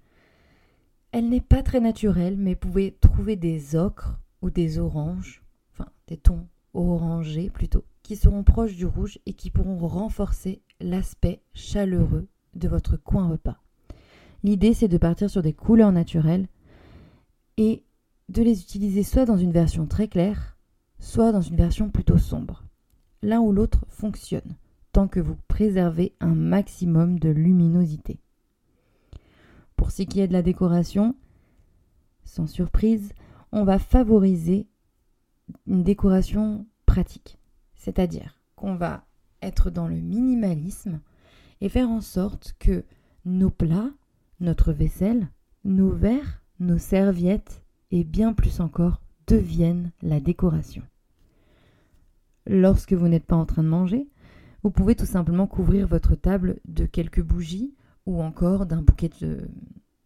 Elle 1.11 1.27
n'est 1.27 1.41
pas 1.41 1.61
très 1.61 1.81
naturelle, 1.81 2.37
mais 2.37 2.53
vous 2.53 2.59
pouvez 2.59 2.93
trouver 2.93 3.35
des 3.35 3.75
ocres 3.75 4.17
ou 4.41 4.49
des 4.49 4.79
oranges, 4.79 5.43
enfin 5.73 5.91
des 6.07 6.15
tons 6.15 6.47
orangés 6.73 7.49
plutôt, 7.49 7.83
qui 8.03 8.15
seront 8.15 8.43
proches 8.43 8.75
du 8.75 8.85
rouge 8.85 9.19
et 9.25 9.33
qui 9.33 9.51
pourront 9.51 9.77
renforcer 9.87 10.61
l'aspect 10.79 11.41
chaleureux 11.53 12.27
de 12.55 12.67
votre 12.67 12.97
coin 12.97 13.27
repas. 13.27 13.57
L'idée 14.43 14.73
c'est 14.73 14.87
de 14.87 14.97
partir 14.97 15.29
sur 15.29 15.41
des 15.41 15.53
couleurs 15.53 15.91
naturelles 15.91 16.47
et 17.57 17.83
de 18.29 18.41
les 18.41 18.61
utiliser 18.61 19.03
soit 19.03 19.25
dans 19.25 19.37
une 19.37 19.51
version 19.51 19.85
très 19.85 20.07
claire, 20.07 20.57
soit 20.99 21.31
dans 21.31 21.41
une 21.41 21.57
version 21.57 21.89
plutôt 21.89 22.17
sombre. 22.17 22.63
L'un 23.21 23.39
ou 23.39 23.51
l'autre 23.51 23.85
fonctionne, 23.89 24.55
tant 24.93 25.07
que 25.07 25.19
vous 25.19 25.35
préservez 25.47 26.15
un 26.19 26.33
maximum 26.33 27.19
de 27.19 27.29
luminosité. 27.29 28.19
Pour 29.75 29.91
ce 29.91 30.03
qui 30.03 30.21
est 30.21 30.27
de 30.27 30.33
la 30.33 30.41
décoration, 30.41 31.15
sans 32.23 32.47
surprise, 32.47 33.13
on 33.51 33.63
va 33.63 33.79
favoriser 33.79 34.67
une 35.67 35.83
décoration 35.83 36.65
pratique. 36.85 37.37
C'est-à-dire 37.75 38.39
qu'on 38.55 38.75
va 38.75 39.05
être 39.41 39.69
dans 39.69 39.87
le 39.87 39.95
minimalisme 39.95 41.01
et 41.61 41.69
faire 41.69 41.89
en 41.89 42.01
sorte 42.01 42.55
que 42.59 42.83
nos 43.25 43.49
plats, 43.49 43.91
notre 44.39 44.73
vaisselle, 44.73 45.29
nos 45.63 45.91
verres, 45.91 46.43
nos 46.59 46.77
serviettes 46.77 47.63
et 47.91 48.03
bien 48.03 48.33
plus 48.33 48.59
encore 48.59 49.01
deviennent 49.27 49.91
la 50.01 50.19
décoration. 50.19 50.83
Lorsque 52.47 52.93
vous 52.93 53.07
n'êtes 53.07 53.25
pas 53.25 53.35
en 53.35 53.45
train 53.45 53.63
de 53.63 53.67
manger, 53.67 54.07
vous 54.63 54.71
pouvez 54.71 54.95
tout 54.95 55.05
simplement 55.05 55.47
couvrir 55.47 55.87
votre 55.87 56.15
table 56.15 56.59
de 56.67 56.85
quelques 56.85 57.21
bougies 57.21 57.73
ou 58.05 58.21
encore 58.21 58.65
d'un 58.65 58.81
bouquet 58.81 59.09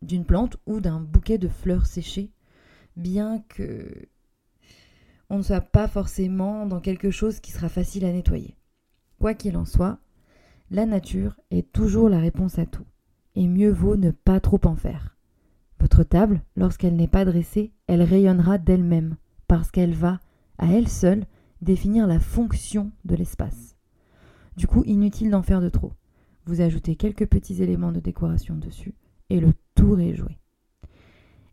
d'une 0.02 0.25
plante 0.25 0.58
ou 0.66 0.80
d'un 0.80 1.00
bouquet 1.00 1.38
de 1.38 1.48
fleurs 1.48 1.86
séchées, 1.86 2.32
bien 2.96 3.44
que 3.50 4.08
on 5.29 5.38
ne 5.38 5.44
soit 5.44 5.62
pas 5.62 5.88
forcément 5.88 6.65
dans 6.65 6.79
quelque 6.79 7.12
chose 7.12 7.39
qui 7.39 7.51
sera 7.51 7.70
facile 7.70 8.05
à 8.05 8.12
nettoyer. 8.12 8.55
Quoi 9.20 9.34
qu'il 9.34 9.58
en 9.58 9.65
soit, 9.65 10.00
la 10.72 10.86
nature 10.86 11.39
est 11.51 11.72
toujours 11.72 12.10
la 12.10 12.20
réponse 12.20 12.60
à 12.60 12.65
tout, 12.65 12.86
et 13.36 13.48
mieux 13.48 13.72
vaut 13.72 13.96
ne 13.96 14.12
pas 14.12 14.39
trop 14.39 14.60
en 14.65 14.75
faire. 14.75 15.17
Votre 15.79 16.03
table, 16.03 16.41
lorsqu'elle 16.55 16.96
n'est 16.96 17.08
pas 17.08 17.25
dressée, 17.25 17.74
elle 17.88 18.01
rayonnera 18.01 18.58
d'elle-même, 18.58 19.17
parce 19.48 19.72
qu'elle 19.72 19.94
va, 19.94 20.20
à 20.58 20.67
elle 20.67 20.88
seule, 20.88 21.25
définir 21.62 22.08
la 22.08 22.20
fonction 22.20 22.91
de 23.05 23.15
l'espace. 23.15 23.75
Du 24.58 24.67
coup, 24.67 24.84
inutile 24.86 25.32
d'en 25.32 25.44
faire 25.44 25.62
de 25.62 25.70
trop. 25.70 25.94
Vous 26.46 26.62
ajoutez 26.62 26.96
quelques 26.96 27.27
petits 27.27 27.62
éléments 27.62 27.91
de 27.91 28.00
décoration 28.00 28.55
dessus, 28.55 28.96
et 29.29 29.39
le 29.39 29.53
tour 29.75 30.00
est 30.00 30.15
joué. 30.15 30.39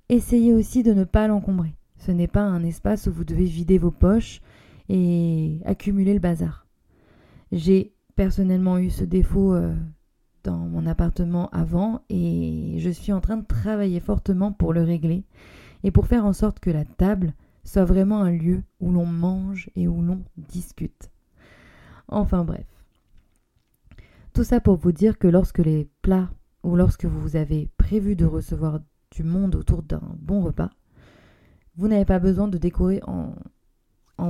Essayez 0.09 0.53
aussi 0.55 0.83
de 0.83 0.93
ne 0.93 1.05
pas 1.05 1.27
l'encombrer. 1.27 1.75
Ce 2.05 2.11
n'est 2.11 2.27
pas 2.27 2.43
un 2.43 2.65
espace 2.65 3.07
où 3.07 3.13
vous 3.13 3.23
devez 3.23 3.45
vider 3.45 3.79
vos 3.79 3.93
poches 3.93 4.41
et 4.89 5.61
accumuler 5.65 6.15
le 6.15 6.19
bazar. 6.19 6.67
J'ai 7.53 7.95
personnellement 8.17 8.79
eu 8.79 8.91
ce 8.91 9.05
défaut 9.05 9.55
euh, 9.55 9.73
dans 10.43 10.59
mon 10.59 10.85
appartement 10.89 11.49
avant 11.51 12.03
et 12.09 12.75
je 12.79 12.91
suis 12.91 13.13
en 13.13 13.21
train 13.21 13.37
de 13.37 13.47
travailler 13.47 14.01
fortement 14.01 14.51
pour 14.51 14.73
le 14.73 14.83
régler 14.83 15.23
et 15.85 15.93
pour 15.93 16.09
faire 16.09 16.27
en 16.27 16.33
sorte 16.33 16.59
que 16.59 16.71
la 16.71 16.85
table 16.85 17.35
soit 17.63 17.85
vraiment 17.85 18.21
un 18.21 18.33
lieu 18.33 18.65
où 18.81 18.91
l'on 18.91 19.07
mange 19.07 19.71
et 19.77 19.87
où 19.87 20.03
l'on 20.03 20.25
discute. 20.37 21.09
Enfin 22.09 22.43
bref. 22.43 22.67
Tout 24.33 24.43
ça 24.43 24.59
pour 24.59 24.75
vous 24.75 24.91
dire 24.91 25.21
que 25.21 25.29
lorsque 25.29 25.59
les 25.61 25.89
plats 26.03 26.31
ou 26.65 26.75
lorsque 26.75 27.05
vous 27.05 27.37
avez 27.37 27.71
prévu 27.77 28.17
de 28.17 28.25
recevoir 28.25 28.81
du 29.13 29.23
monde 29.23 29.55
autour 29.55 29.85
d'un 29.85 30.17
bon 30.19 30.41
repas, 30.41 30.71
vous 31.77 31.89
n'avez 31.89 32.05
pas 32.05 32.19
besoin 32.19 32.49
de 32.49 32.59
décorer 32.59 33.01
en, 33.07 33.35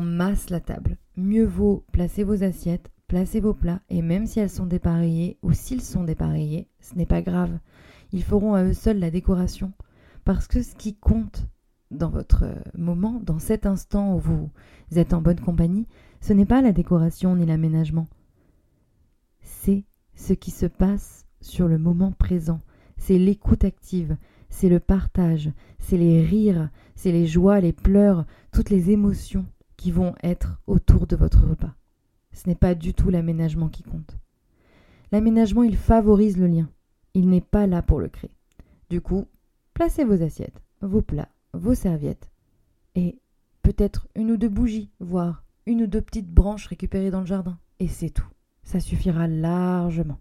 masse 0.00 0.48
la 0.48 0.60
table. 0.60 0.96
Mieux 1.16 1.44
vaut 1.44 1.84
placer 1.92 2.24
vos 2.24 2.42
assiettes, 2.42 2.90
placer 3.08 3.40
vos 3.40 3.52
plats, 3.52 3.82
et 3.90 4.00
même 4.00 4.26
si 4.26 4.40
elles 4.40 4.48
sont 4.48 4.64
dépareillées 4.64 5.38
ou 5.42 5.52
s'ils 5.52 5.82
sont 5.82 6.04
dépareillés, 6.04 6.66
ce 6.80 6.94
n'est 6.94 7.06
pas 7.06 7.20
grave. 7.20 7.58
Ils 8.12 8.24
feront 8.24 8.54
à 8.54 8.64
eux 8.64 8.72
seuls 8.72 8.98
la 8.98 9.10
décoration. 9.10 9.72
Parce 10.24 10.46
que 10.46 10.62
ce 10.62 10.74
qui 10.74 10.94
compte 10.94 11.46
dans 11.90 12.08
votre 12.08 12.44
moment, 12.74 13.20
dans 13.22 13.38
cet 13.38 13.66
instant 13.66 14.16
où 14.16 14.18
vous 14.18 14.50
êtes 14.94 15.12
en 15.12 15.20
bonne 15.20 15.40
compagnie, 15.40 15.86
ce 16.20 16.32
n'est 16.32 16.46
pas 16.46 16.62
la 16.62 16.72
décoration 16.72 17.36
ni 17.36 17.44
l'aménagement. 17.44 18.08
C'est 19.42 19.84
ce 20.14 20.32
qui 20.32 20.50
se 20.50 20.66
passe 20.66 21.26
sur 21.40 21.68
le 21.68 21.78
moment 21.78 22.12
présent. 22.12 22.60
C'est 22.96 23.18
l'écoute 23.18 23.64
active, 23.64 24.16
c'est 24.52 24.68
le 24.68 24.80
partage, 24.80 25.50
c'est 25.78 25.96
les 25.96 26.22
rires, 26.22 26.68
c'est 26.94 27.10
les 27.10 27.26
joies, 27.26 27.60
les 27.60 27.72
pleurs, 27.72 28.26
toutes 28.52 28.68
les 28.68 28.90
émotions 28.90 29.46
qui 29.78 29.90
vont 29.90 30.14
être 30.22 30.60
autour 30.66 31.06
de 31.06 31.16
votre 31.16 31.48
repas. 31.48 31.74
Ce 32.32 32.48
n'est 32.48 32.54
pas 32.54 32.74
du 32.74 32.92
tout 32.92 33.08
l'aménagement 33.08 33.70
qui 33.70 33.82
compte. 33.82 34.18
L'aménagement, 35.10 35.62
il 35.62 35.76
favorise 35.76 36.36
le 36.36 36.46
lien. 36.46 36.68
Il 37.14 37.30
n'est 37.30 37.40
pas 37.40 37.66
là 37.66 37.80
pour 37.80 37.98
le 37.98 38.08
créer. 38.08 38.30
Du 38.90 39.00
coup, 39.00 39.26
placez 39.72 40.04
vos 40.04 40.22
assiettes, 40.22 40.62
vos 40.82 41.02
plats, 41.02 41.32
vos 41.54 41.74
serviettes 41.74 42.30
et 42.94 43.18
peut-être 43.62 44.06
une 44.14 44.30
ou 44.30 44.36
deux 44.36 44.50
bougies, 44.50 44.90
voire 45.00 45.44
une 45.64 45.82
ou 45.82 45.86
deux 45.86 46.02
petites 46.02 46.30
branches 46.30 46.66
récupérées 46.66 47.10
dans 47.10 47.20
le 47.20 47.26
jardin. 47.26 47.58
Et 47.80 47.88
c'est 47.88 48.10
tout. 48.10 48.28
Ça 48.64 48.80
suffira 48.80 49.26
largement. 49.26 50.20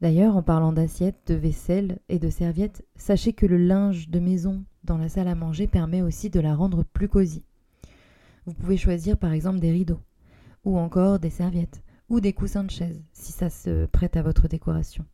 D'ailleurs, 0.00 0.36
en 0.36 0.42
parlant 0.42 0.72
d'assiettes, 0.72 1.20
de 1.26 1.34
vaisselle 1.34 1.98
et 2.08 2.18
de 2.18 2.30
serviettes, 2.30 2.84
sachez 2.96 3.34
que 3.34 3.44
le 3.44 3.58
linge 3.58 4.08
de 4.08 4.18
maison 4.18 4.64
dans 4.84 4.96
la 4.96 5.10
salle 5.10 5.28
à 5.28 5.34
manger 5.34 5.66
permet 5.66 6.00
aussi 6.00 6.30
de 6.30 6.40
la 6.40 6.54
rendre 6.54 6.84
plus 6.84 7.08
cosy. 7.08 7.44
Vous 8.46 8.54
pouvez 8.54 8.78
choisir 8.78 9.18
par 9.18 9.32
exemple 9.32 9.60
des 9.60 9.70
rideaux, 9.70 10.00
ou 10.64 10.78
encore 10.78 11.18
des 11.18 11.28
serviettes, 11.28 11.82
ou 12.08 12.20
des 12.20 12.32
coussins 12.32 12.64
de 12.64 12.70
chaise, 12.70 13.02
si 13.12 13.32
ça 13.32 13.50
se 13.50 13.84
prête 13.86 14.16
à 14.16 14.22
votre 14.22 14.48
décoration. 14.48 15.04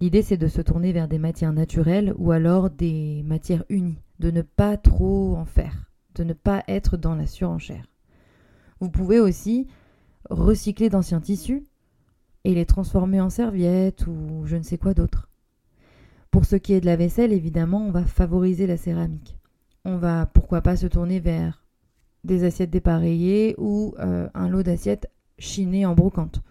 L'idée 0.00 0.22
c'est 0.22 0.38
de 0.38 0.48
se 0.48 0.62
tourner 0.62 0.92
vers 0.92 1.08
des 1.08 1.18
matières 1.18 1.52
naturelles 1.52 2.14
ou 2.16 2.32
alors 2.32 2.70
des 2.70 3.22
matières 3.24 3.64
unies, 3.68 4.00
de 4.18 4.30
ne 4.30 4.42
pas 4.42 4.78
trop 4.78 5.36
en 5.36 5.44
faire, 5.44 5.92
de 6.14 6.24
ne 6.24 6.32
pas 6.32 6.64
être 6.68 6.96
dans 6.96 7.14
la 7.14 7.26
surenchère. 7.26 7.86
Vous 8.80 8.90
pouvez 8.90 9.20
aussi 9.20 9.68
recycler 10.30 10.88
d'anciens 10.88 11.20
tissus 11.20 11.64
et 12.44 12.54
les 12.54 12.66
transformer 12.66 13.20
en 13.20 13.30
serviettes 13.30 14.06
ou 14.06 14.42
je 14.44 14.56
ne 14.56 14.62
sais 14.62 14.78
quoi 14.78 14.94
d'autre. 14.94 15.28
Pour 16.30 16.44
ce 16.44 16.56
qui 16.56 16.72
est 16.72 16.80
de 16.80 16.86
la 16.86 16.96
vaisselle, 16.96 17.32
évidemment, 17.32 17.86
on 17.86 17.90
va 17.90 18.04
favoriser 18.04 18.66
la 18.66 18.76
céramique. 18.76 19.36
On 19.84 19.96
va 19.96 20.26
pourquoi 20.26 20.62
pas 20.62 20.76
se 20.76 20.86
tourner 20.86 21.20
vers 21.20 21.62
des 22.24 22.44
assiettes 22.44 22.70
dépareillées 22.70 23.54
ou 23.58 23.94
euh, 23.98 24.28
un 24.34 24.48
lot 24.48 24.62
d'assiettes 24.62 25.10
chinées 25.38 25.86
en 25.86 25.94
brocante. 25.94 26.42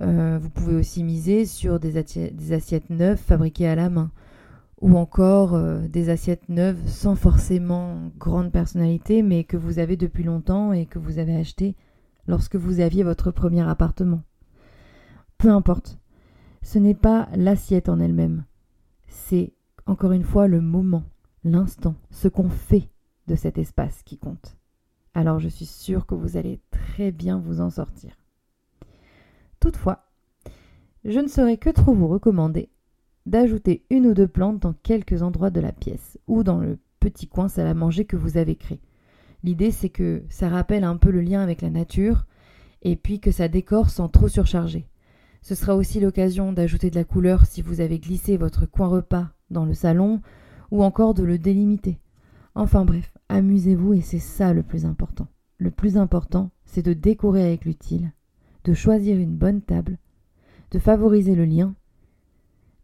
Euh, 0.00 0.38
vous 0.40 0.50
pouvez 0.50 0.76
aussi 0.76 1.02
miser 1.02 1.46
sur 1.46 1.80
des, 1.80 1.96
assiettes 1.96 2.90
neuves 2.90 3.18
fabriquées 3.18 3.68
à 3.68 3.74
la 3.74 3.90
main 3.90 4.10
ou 4.80 4.96
encore 4.96 5.54
euh, 5.54 5.80
des 5.88 6.08
assiettes 6.08 6.48
neuves 6.48 6.86
sans 6.86 7.16
forcément 7.16 8.12
grande 8.18 8.52
personnalité 8.52 9.22
mais 9.22 9.42
que 9.42 9.56
vous 9.56 9.80
avez 9.80 9.96
depuis 9.96 10.22
longtemps 10.22 10.72
et 10.72 10.86
que 10.86 11.00
vous 11.00 11.18
avez 11.18 11.34
acheté 11.34 11.74
lorsque 12.28 12.54
vous 12.54 12.78
aviez 12.78 13.02
votre 13.02 13.32
premier 13.32 13.62
appartement. 13.62 14.20
Peu 15.38 15.50
importe. 15.50 15.98
Ce 16.62 16.78
n'est 16.78 16.94
pas 16.94 17.28
l'assiette 17.36 17.88
en 17.88 18.00
elle-même. 18.00 18.44
C'est, 19.06 19.54
encore 19.86 20.12
une 20.12 20.24
fois, 20.24 20.48
le 20.48 20.60
moment, 20.60 21.04
l'instant, 21.44 21.94
ce 22.10 22.26
qu'on 22.26 22.50
fait 22.50 22.88
de 23.28 23.36
cet 23.36 23.56
espace 23.56 24.02
qui 24.02 24.18
compte. 24.18 24.56
Alors 25.14 25.38
je 25.38 25.48
suis 25.48 25.66
sûre 25.66 26.06
que 26.06 26.14
vous 26.14 26.36
allez 26.36 26.60
très 26.70 27.12
bien 27.12 27.38
vous 27.38 27.60
en 27.60 27.70
sortir. 27.70 28.16
Toutefois, 29.60 30.06
je 31.04 31.20
ne 31.20 31.28
saurais 31.28 31.56
que 31.56 31.70
trop 31.70 31.94
vous 31.94 32.08
recommander 32.08 32.68
d'ajouter 33.26 33.84
une 33.90 34.06
ou 34.06 34.14
deux 34.14 34.28
plantes 34.28 34.60
dans 34.60 34.72
quelques 34.72 35.22
endroits 35.22 35.50
de 35.50 35.60
la 35.60 35.72
pièce 35.72 36.18
ou 36.26 36.42
dans 36.42 36.58
le 36.58 36.78
petit 36.98 37.28
coin 37.28 37.48
salle 37.48 37.66
à 37.66 37.74
manger 37.74 38.06
que 38.06 38.16
vous 38.16 38.38
avez 38.38 38.56
créé. 38.56 38.80
L'idée 39.44 39.70
c'est 39.70 39.90
que 39.90 40.24
ça 40.30 40.48
rappelle 40.48 40.84
un 40.84 40.96
peu 40.96 41.10
le 41.10 41.20
lien 41.20 41.42
avec 41.42 41.62
la 41.62 41.70
nature 41.70 42.26
et 42.82 42.96
puis 42.96 43.20
que 43.20 43.30
ça 43.30 43.48
décore 43.48 43.90
sans 43.90 44.08
trop 44.08 44.28
surcharger. 44.28 44.88
Ce 45.48 45.54
sera 45.54 45.76
aussi 45.76 45.98
l'occasion 45.98 46.52
d'ajouter 46.52 46.90
de 46.90 46.94
la 46.94 47.04
couleur 47.04 47.46
si 47.46 47.62
vous 47.62 47.80
avez 47.80 47.98
glissé 47.98 48.36
votre 48.36 48.66
coin 48.66 48.86
repas 48.86 49.30
dans 49.48 49.64
le 49.64 49.72
salon 49.72 50.20
ou 50.70 50.84
encore 50.84 51.14
de 51.14 51.22
le 51.22 51.38
délimiter. 51.38 52.00
Enfin 52.54 52.84
bref, 52.84 53.16
amusez-vous 53.30 53.94
et 53.94 54.02
c'est 54.02 54.18
ça 54.18 54.52
le 54.52 54.62
plus 54.62 54.84
important. 54.84 55.26
le 55.56 55.70
plus 55.70 55.96
important, 55.96 56.50
c'est 56.66 56.82
de 56.82 56.92
décorer 56.92 57.46
avec 57.46 57.64
l'utile, 57.64 58.12
de 58.64 58.74
choisir 58.74 59.16
une 59.16 59.38
bonne 59.38 59.62
table, 59.62 59.96
de 60.70 60.78
favoriser 60.78 61.34
le 61.34 61.46
lien, 61.46 61.74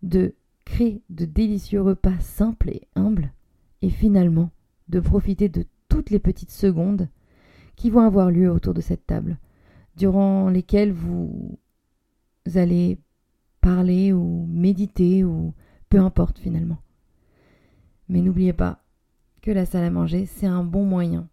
de 0.02 0.35
créer 0.64 1.02
de 1.11 1.26
délicieux 1.26 1.83
repas 1.83 2.18
simples 2.21 2.71
et 2.71 2.88
humbles, 2.97 3.35
et 3.83 3.90
finalement 3.90 4.52
de 4.88 5.00
profiter 5.00 5.50
de 5.50 5.66
toutes 5.90 6.09
les 6.09 6.18
petites 6.18 6.50
secondes 6.50 7.11
qui 7.76 7.90
vont 7.90 8.00
avoir 8.00 8.30
lieu 8.30 8.50
autour 8.50 8.73
de 8.73 8.80
cette 8.80 9.04
table, 9.04 9.37
durant 9.99 10.49
lesquelles 10.49 10.92
vous 10.92 11.59
allez 12.54 12.98
parler 13.60 14.12
ou 14.12 14.46
méditer 14.48 15.24
ou 15.24 15.54
peu 15.88 15.98
importe 15.98 16.38
finalement. 16.38 16.78
Mais 18.08 18.20
n'oubliez 18.20 18.52
pas 18.52 18.84
que 19.42 19.50
la 19.50 19.66
salle 19.66 19.84
à 19.84 19.90
manger, 19.90 20.26
c'est 20.26 20.46
un 20.46 20.64
bon 20.64 20.84
moyen 20.84 21.28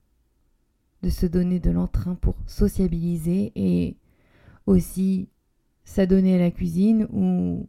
de 1.01 1.09
se 1.09 1.25
donner 1.25 1.59
de 1.59 1.71
l'entrain 1.71 2.15
pour 2.15 2.35
sociabiliser 2.45 3.51
et 3.55 3.97
aussi 4.65 5.29
s'adonner 5.83 6.35
à 6.35 6.39
la 6.39 6.51
cuisine 6.51 7.07
ou 7.11 7.67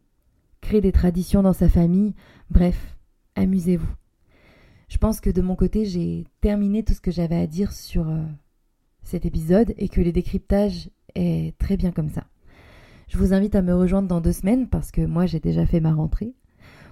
créer 0.61 0.81
des 0.81 0.93
traditions 0.93 1.43
dans 1.43 1.53
sa 1.53 1.69
famille. 1.69 2.15
Bref, 2.51 2.97
amusez-vous. 3.35 3.95
Je 4.89 4.99
pense 4.99 5.21
que 5.21 5.31
de 5.31 5.41
mon 5.41 5.57
côté, 5.57 5.87
j'ai 5.87 6.27
terminé 6.41 6.83
tout 6.83 6.93
ce 6.93 7.01
que 7.01 7.11
j'avais 7.11 7.41
à 7.41 7.47
dire 7.47 7.73
sur 7.73 8.09
euh, 8.09 8.23
cet 9.03 9.25
épisode 9.25 9.75
et 9.79 9.89
que 9.89 10.01
le 10.01 10.13
décryptage 10.13 10.91
est 11.15 11.57
très 11.59 11.77
bien 11.77 11.93
comme 11.93 12.11
ça. 12.11 12.27
Je 13.13 13.19
vous 13.19 13.35
invite 13.35 13.55
à 13.57 13.61
me 13.61 13.75
rejoindre 13.75 14.09
dans 14.09 14.23
deux 14.23 14.33
semaines 14.33 14.69
parce 14.69 14.91
que 14.91 15.03
moi 15.03 15.27
j'ai 15.27 15.39
déjà 15.39 15.67
fait 15.67 15.81
ma 15.81 15.93
rentrée 15.93 16.33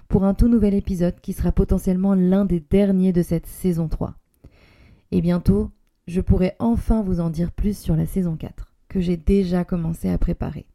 pour 0.07 0.23
un 0.23 0.35
tout 0.35 0.47
nouvel 0.47 0.75
épisode 0.75 1.19
qui 1.19 1.33
sera 1.33 1.51
potentiellement 1.51 2.13
l'un 2.13 2.45
des 2.45 2.59
derniers 2.59 3.11
de 3.11 3.23
cette 3.23 3.47
saison 3.47 3.87
3. 3.87 4.13
Et 5.09 5.19
bientôt, 5.19 5.71
je 6.05 6.21
pourrai 6.21 6.53
enfin 6.59 7.01
vous 7.01 7.21
en 7.21 7.31
dire 7.31 7.51
plus 7.51 7.75
sur 7.75 7.95
la 7.95 8.05
saison 8.05 8.35
4 8.35 8.75
que 8.87 8.99
j'ai 8.99 9.17
déjà 9.17 9.65
commencé 9.65 10.09
à 10.09 10.19
préparer. 10.19 10.67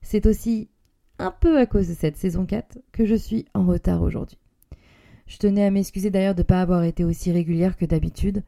C'est 0.00 0.24
aussi 0.24 0.70
un 1.18 1.30
peu 1.30 1.58
à 1.58 1.66
cause 1.66 1.88
de 1.88 1.94
cette 1.94 2.16
saison 2.16 2.46
4 2.46 2.78
que 2.90 3.04
je 3.04 3.16
suis 3.16 3.44
en 3.52 3.66
retard 3.66 4.00
aujourd'hui. 4.00 4.38
Je 5.26 5.36
tenais 5.36 5.66
à 5.66 5.70
m'excuser 5.70 6.08
d'ailleurs 6.08 6.34
de 6.34 6.40
ne 6.40 6.46
pas 6.46 6.62
avoir 6.62 6.84
été 6.84 7.04
aussi 7.04 7.32
régulière 7.32 7.76
que 7.76 7.84
d'habitude. 7.84 8.44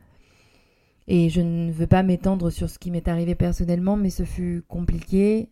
Et 1.09 1.29
je 1.29 1.43
ne 1.43 1.71
veux 1.71 1.87
pas 1.87 2.03
m'étendre 2.03 2.49
sur 2.49 2.71
ce 2.71 2.79
qui 2.79 2.91
m'est 2.91 3.09
arrivé 3.09 3.35
personnellement, 3.35 3.99
mais 3.99 4.09
ce 4.09 4.25
fut 4.25 4.65
compliqué, 4.67 5.51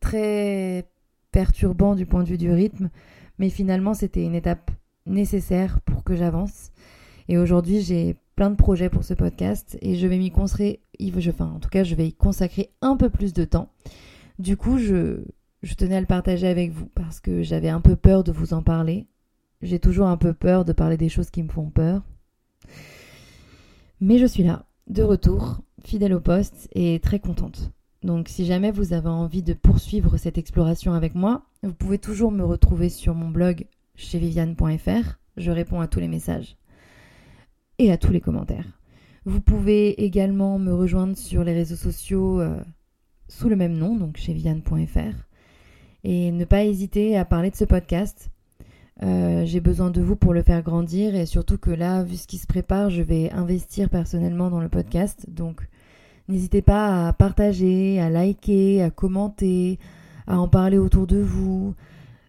très 0.00 0.88
perturbant 1.32 1.94
du 1.94 2.06
point 2.06 2.22
de 2.22 2.28
vue 2.28 2.38
du 2.38 2.50
rythme, 2.50 2.90
mais 3.38 3.50
finalement 3.50 3.94
c'était 3.94 4.24
une 4.24 4.34
étape 4.34 4.70
nécessaire 5.06 5.80
pour 5.82 6.04
que 6.04 6.16
j'avance. 6.16 6.70
Et 7.28 7.38
aujourd'hui 7.38 7.80
j'ai 7.80 8.16
plein 8.36 8.50
de 8.50 8.56
projets 8.56 8.88
pour 8.88 9.04
ce 9.04 9.14
podcast 9.14 9.76
et 9.82 9.96
je 9.96 10.06
vais 10.06 10.18
m'y 10.18 10.30
consacrer, 10.30 10.80
enfin 11.28 11.52
en 11.54 11.58
tout 11.58 11.68
cas 11.68 11.84
je 11.84 11.94
vais 11.94 12.08
y 12.08 12.12
consacrer 12.12 12.70
un 12.80 12.96
peu 12.96 13.10
plus 13.10 13.32
de 13.32 13.44
temps. 13.44 13.70
Du 14.38 14.56
coup 14.56 14.78
je, 14.78 15.24
je 15.62 15.74
tenais 15.74 15.96
à 15.96 16.00
le 16.00 16.06
partager 16.06 16.46
avec 16.46 16.72
vous 16.72 16.86
parce 16.94 17.20
que 17.20 17.42
j'avais 17.42 17.68
un 17.68 17.80
peu 17.80 17.96
peur 17.96 18.24
de 18.24 18.32
vous 18.32 18.54
en 18.54 18.62
parler. 18.62 19.06
J'ai 19.60 19.80
toujours 19.80 20.06
un 20.06 20.16
peu 20.16 20.32
peur 20.32 20.64
de 20.64 20.72
parler 20.72 20.96
des 20.96 21.08
choses 21.08 21.30
qui 21.30 21.42
me 21.42 21.48
font 21.48 21.70
peur. 21.70 22.02
Mais 24.00 24.18
je 24.18 24.26
suis 24.26 24.44
là, 24.44 24.66
de 24.86 25.02
retour, 25.02 25.60
fidèle 25.84 26.14
au 26.14 26.20
poste 26.20 26.68
et 26.72 27.00
très 27.00 27.18
contente. 27.18 27.72
Donc 28.02 28.28
si 28.28 28.46
jamais 28.46 28.70
vous 28.70 28.92
avez 28.92 29.08
envie 29.08 29.42
de 29.42 29.54
poursuivre 29.54 30.16
cette 30.16 30.38
exploration 30.38 30.94
avec 30.94 31.14
moi, 31.14 31.42
vous 31.62 31.74
pouvez 31.74 31.98
toujours 31.98 32.30
me 32.30 32.44
retrouver 32.44 32.88
sur 32.88 33.14
mon 33.14 33.28
blog 33.28 33.66
chez 33.96 34.18
viviane.fr. 34.18 35.18
Je 35.36 35.50
réponds 35.50 35.80
à 35.80 35.88
tous 35.88 36.00
les 36.00 36.08
messages 36.08 36.56
et 37.78 37.90
à 37.90 37.98
tous 37.98 38.12
les 38.12 38.20
commentaires. 38.20 38.80
Vous 39.24 39.40
pouvez 39.40 40.04
également 40.04 40.58
me 40.58 40.72
rejoindre 40.72 41.16
sur 41.16 41.44
les 41.44 41.52
réseaux 41.52 41.76
sociaux 41.76 42.40
euh, 42.40 42.60
sous 43.28 43.48
le 43.48 43.56
même 43.56 43.76
nom, 43.76 43.96
donc 43.96 44.16
chez 44.16 44.32
viviane.fr 44.32 45.28
et 46.04 46.30
ne 46.30 46.44
pas 46.44 46.64
hésiter 46.64 47.16
à 47.16 47.24
parler 47.24 47.50
de 47.50 47.56
ce 47.56 47.64
podcast. 47.64 48.30
Euh, 49.02 49.44
j'ai 49.44 49.60
besoin 49.60 49.90
de 49.90 50.00
vous 50.00 50.16
pour 50.16 50.32
le 50.32 50.42
faire 50.42 50.62
grandir 50.62 51.14
et 51.14 51.26
surtout 51.26 51.58
que 51.58 51.70
là, 51.70 52.02
vu 52.02 52.16
ce 52.16 52.26
qui 52.26 52.38
se 52.38 52.46
prépare, 52.46 52.90
je 52.90 53.02
vais 53.02 53.30
investir 53.30 53.88
personnellement 53.88 54.50
dans 54.50 54.60
le 54.60 54.68
podcast. 54.68 55.26
Donc 55.28 55.68
n'hésitez 56.28 56.62
pas 56.62 57.08
à 57.08 57.12
partager, 57.12 58.00
à 58.00 58.10
liker, 58.10 58.82
à 58.82 58.90
commenter, 58.90 59.78
à 60.26 60.38
en 60.38 60.48
parler 60.48 60.78
autour 60.78 61.06
de 61.06 61.18
vous. 61.18 61.74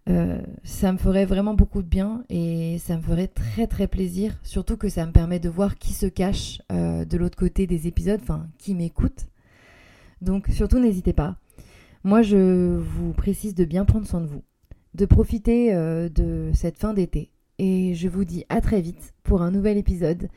Euh, 0.09 0.41
ça 0.63 0.91
me 0.91 0.97
ferait 0.97 1.25
vraiment 1.25 1.53
beaucoup 1.53 1.83
de 1.83 1.87
bien 1.87 2.23
et 2.29 2.77
ça 2.79 2.97
me 2.97 3.01
ferait 3.01 3.27
très 3.27 3.67
très 3.67 3.87
plaisir, 3.87 4.39
surtout 4.41 4.75
que 4.75 4.89
ça 4.89 5.05
me 5.05 5.11
permet 5.11 5.39
de 5.39 5.49
voir 5.49 5.77
qui 5.77 5.93
se 5.93 6.07
cache 6.07 6.61
euh, 6.71 7.05
de 7.05 7.17
l'autre 7.17 7.37
côté 7.37 7.67
des 7.67 7.85
épisodes, 7.85 8.19
enfin 8.21 8.47
qui 8.57 8.73
m'écoute. 8.73 9.27
Donc 10.21 10.47
surtout 10.47 10.79
n'hésitez 10.79 11.13
pas. 11.13 11.37
Moi, 12.03 12.21
je 12.21 12.77
vous 12.77 13.11
précise 13.11 13.55
de 13.55 13.65
bien 13.65 13.83
prendre 13.83 14.07
soin 14.07 14.21
de 14.21 14.27
vous, 14.27 14.43
de 14.93 15.05
profiter 15.05 15.73
euh, 15.73 16.07
de 16.07 16.49
cette 16.53 16.77
fin 16.77 16.93
d'été. 16.93 17.29
Et 17.59 17.93
je 17.93 18.07
vous 18.07 18.23
dis 18.23 18.45
à 18.47 18.61
très 18.61 18.79
vite 18.79 19.13
pour 19.23 19.41
un 19.41 19.51
nouvel 19.51 19.77
épisode 19.77 20.29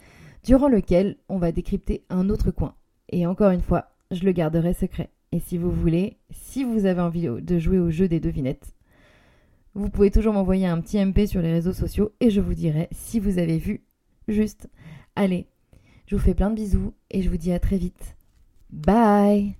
durant 0.45 0.69
lequel 0.69 1.17
on 1.29 1.39
va 1.39 1.53
décrypter 1.53 2.05
un 2.11 2.29
autre 2.31 2.51
coin. 2.51 2.75
Et 3.13 3.27
encore 3.27 3.51
une 3.51 3.63
fois, 3.63 3.91
je 4.11 4.25
le 4.25 4.33
garderai 4.33 4.75
secret. 4.75 5.11
Et 5.31 5.41
si 5.41 5.57
vous 5.57 5.71
voulez, 5.71 6.19
si 6.31 6.65
vous 6.65 6.85
avez 6.85 7.01
envie 7.01 7.29
de 7.29 7.59
jouer 7.59 7.79
au 7.79 7.91
jeu 7.91 8.09
des 8.09 8.21
devinettes, 8.21 8.75
vous 9.75 9.89
pouvez 9.89 10.11
toujours 10.11 10.35
m'envoyer 10.35 10.67
un 10.67 10.81
petit 10.81 11.03
MP 11.03 11.27
sur 11.27 11.41
les 11.41 11.53
réseaux 11.53 11.73
sociaux 11.73 12.13
et 12.21 12.31
je 12.31 12.41
vous 12.41 12.55
dirai 12.55 12.89
si 12.93 13.21
vous 13.21 13.39
avez 13.39 13.57
vu 13.57 13.85
juste. 14.29 14.69
Allez, 15.17 15.47
je 16.07 16.17
vous 16.17 16.23
fais 16.23 16.35
plein 16.35 16.51
de 16.51 16.57
bisous 16.57 16.93
et 17.11 17.23
je 17.23 17.31
vous 17.31 17.39
dis 17.39 17.53
à 17.53 17.59
très 17.59 17.79
vite. 17.79 18.17
Bye 18.71 19.57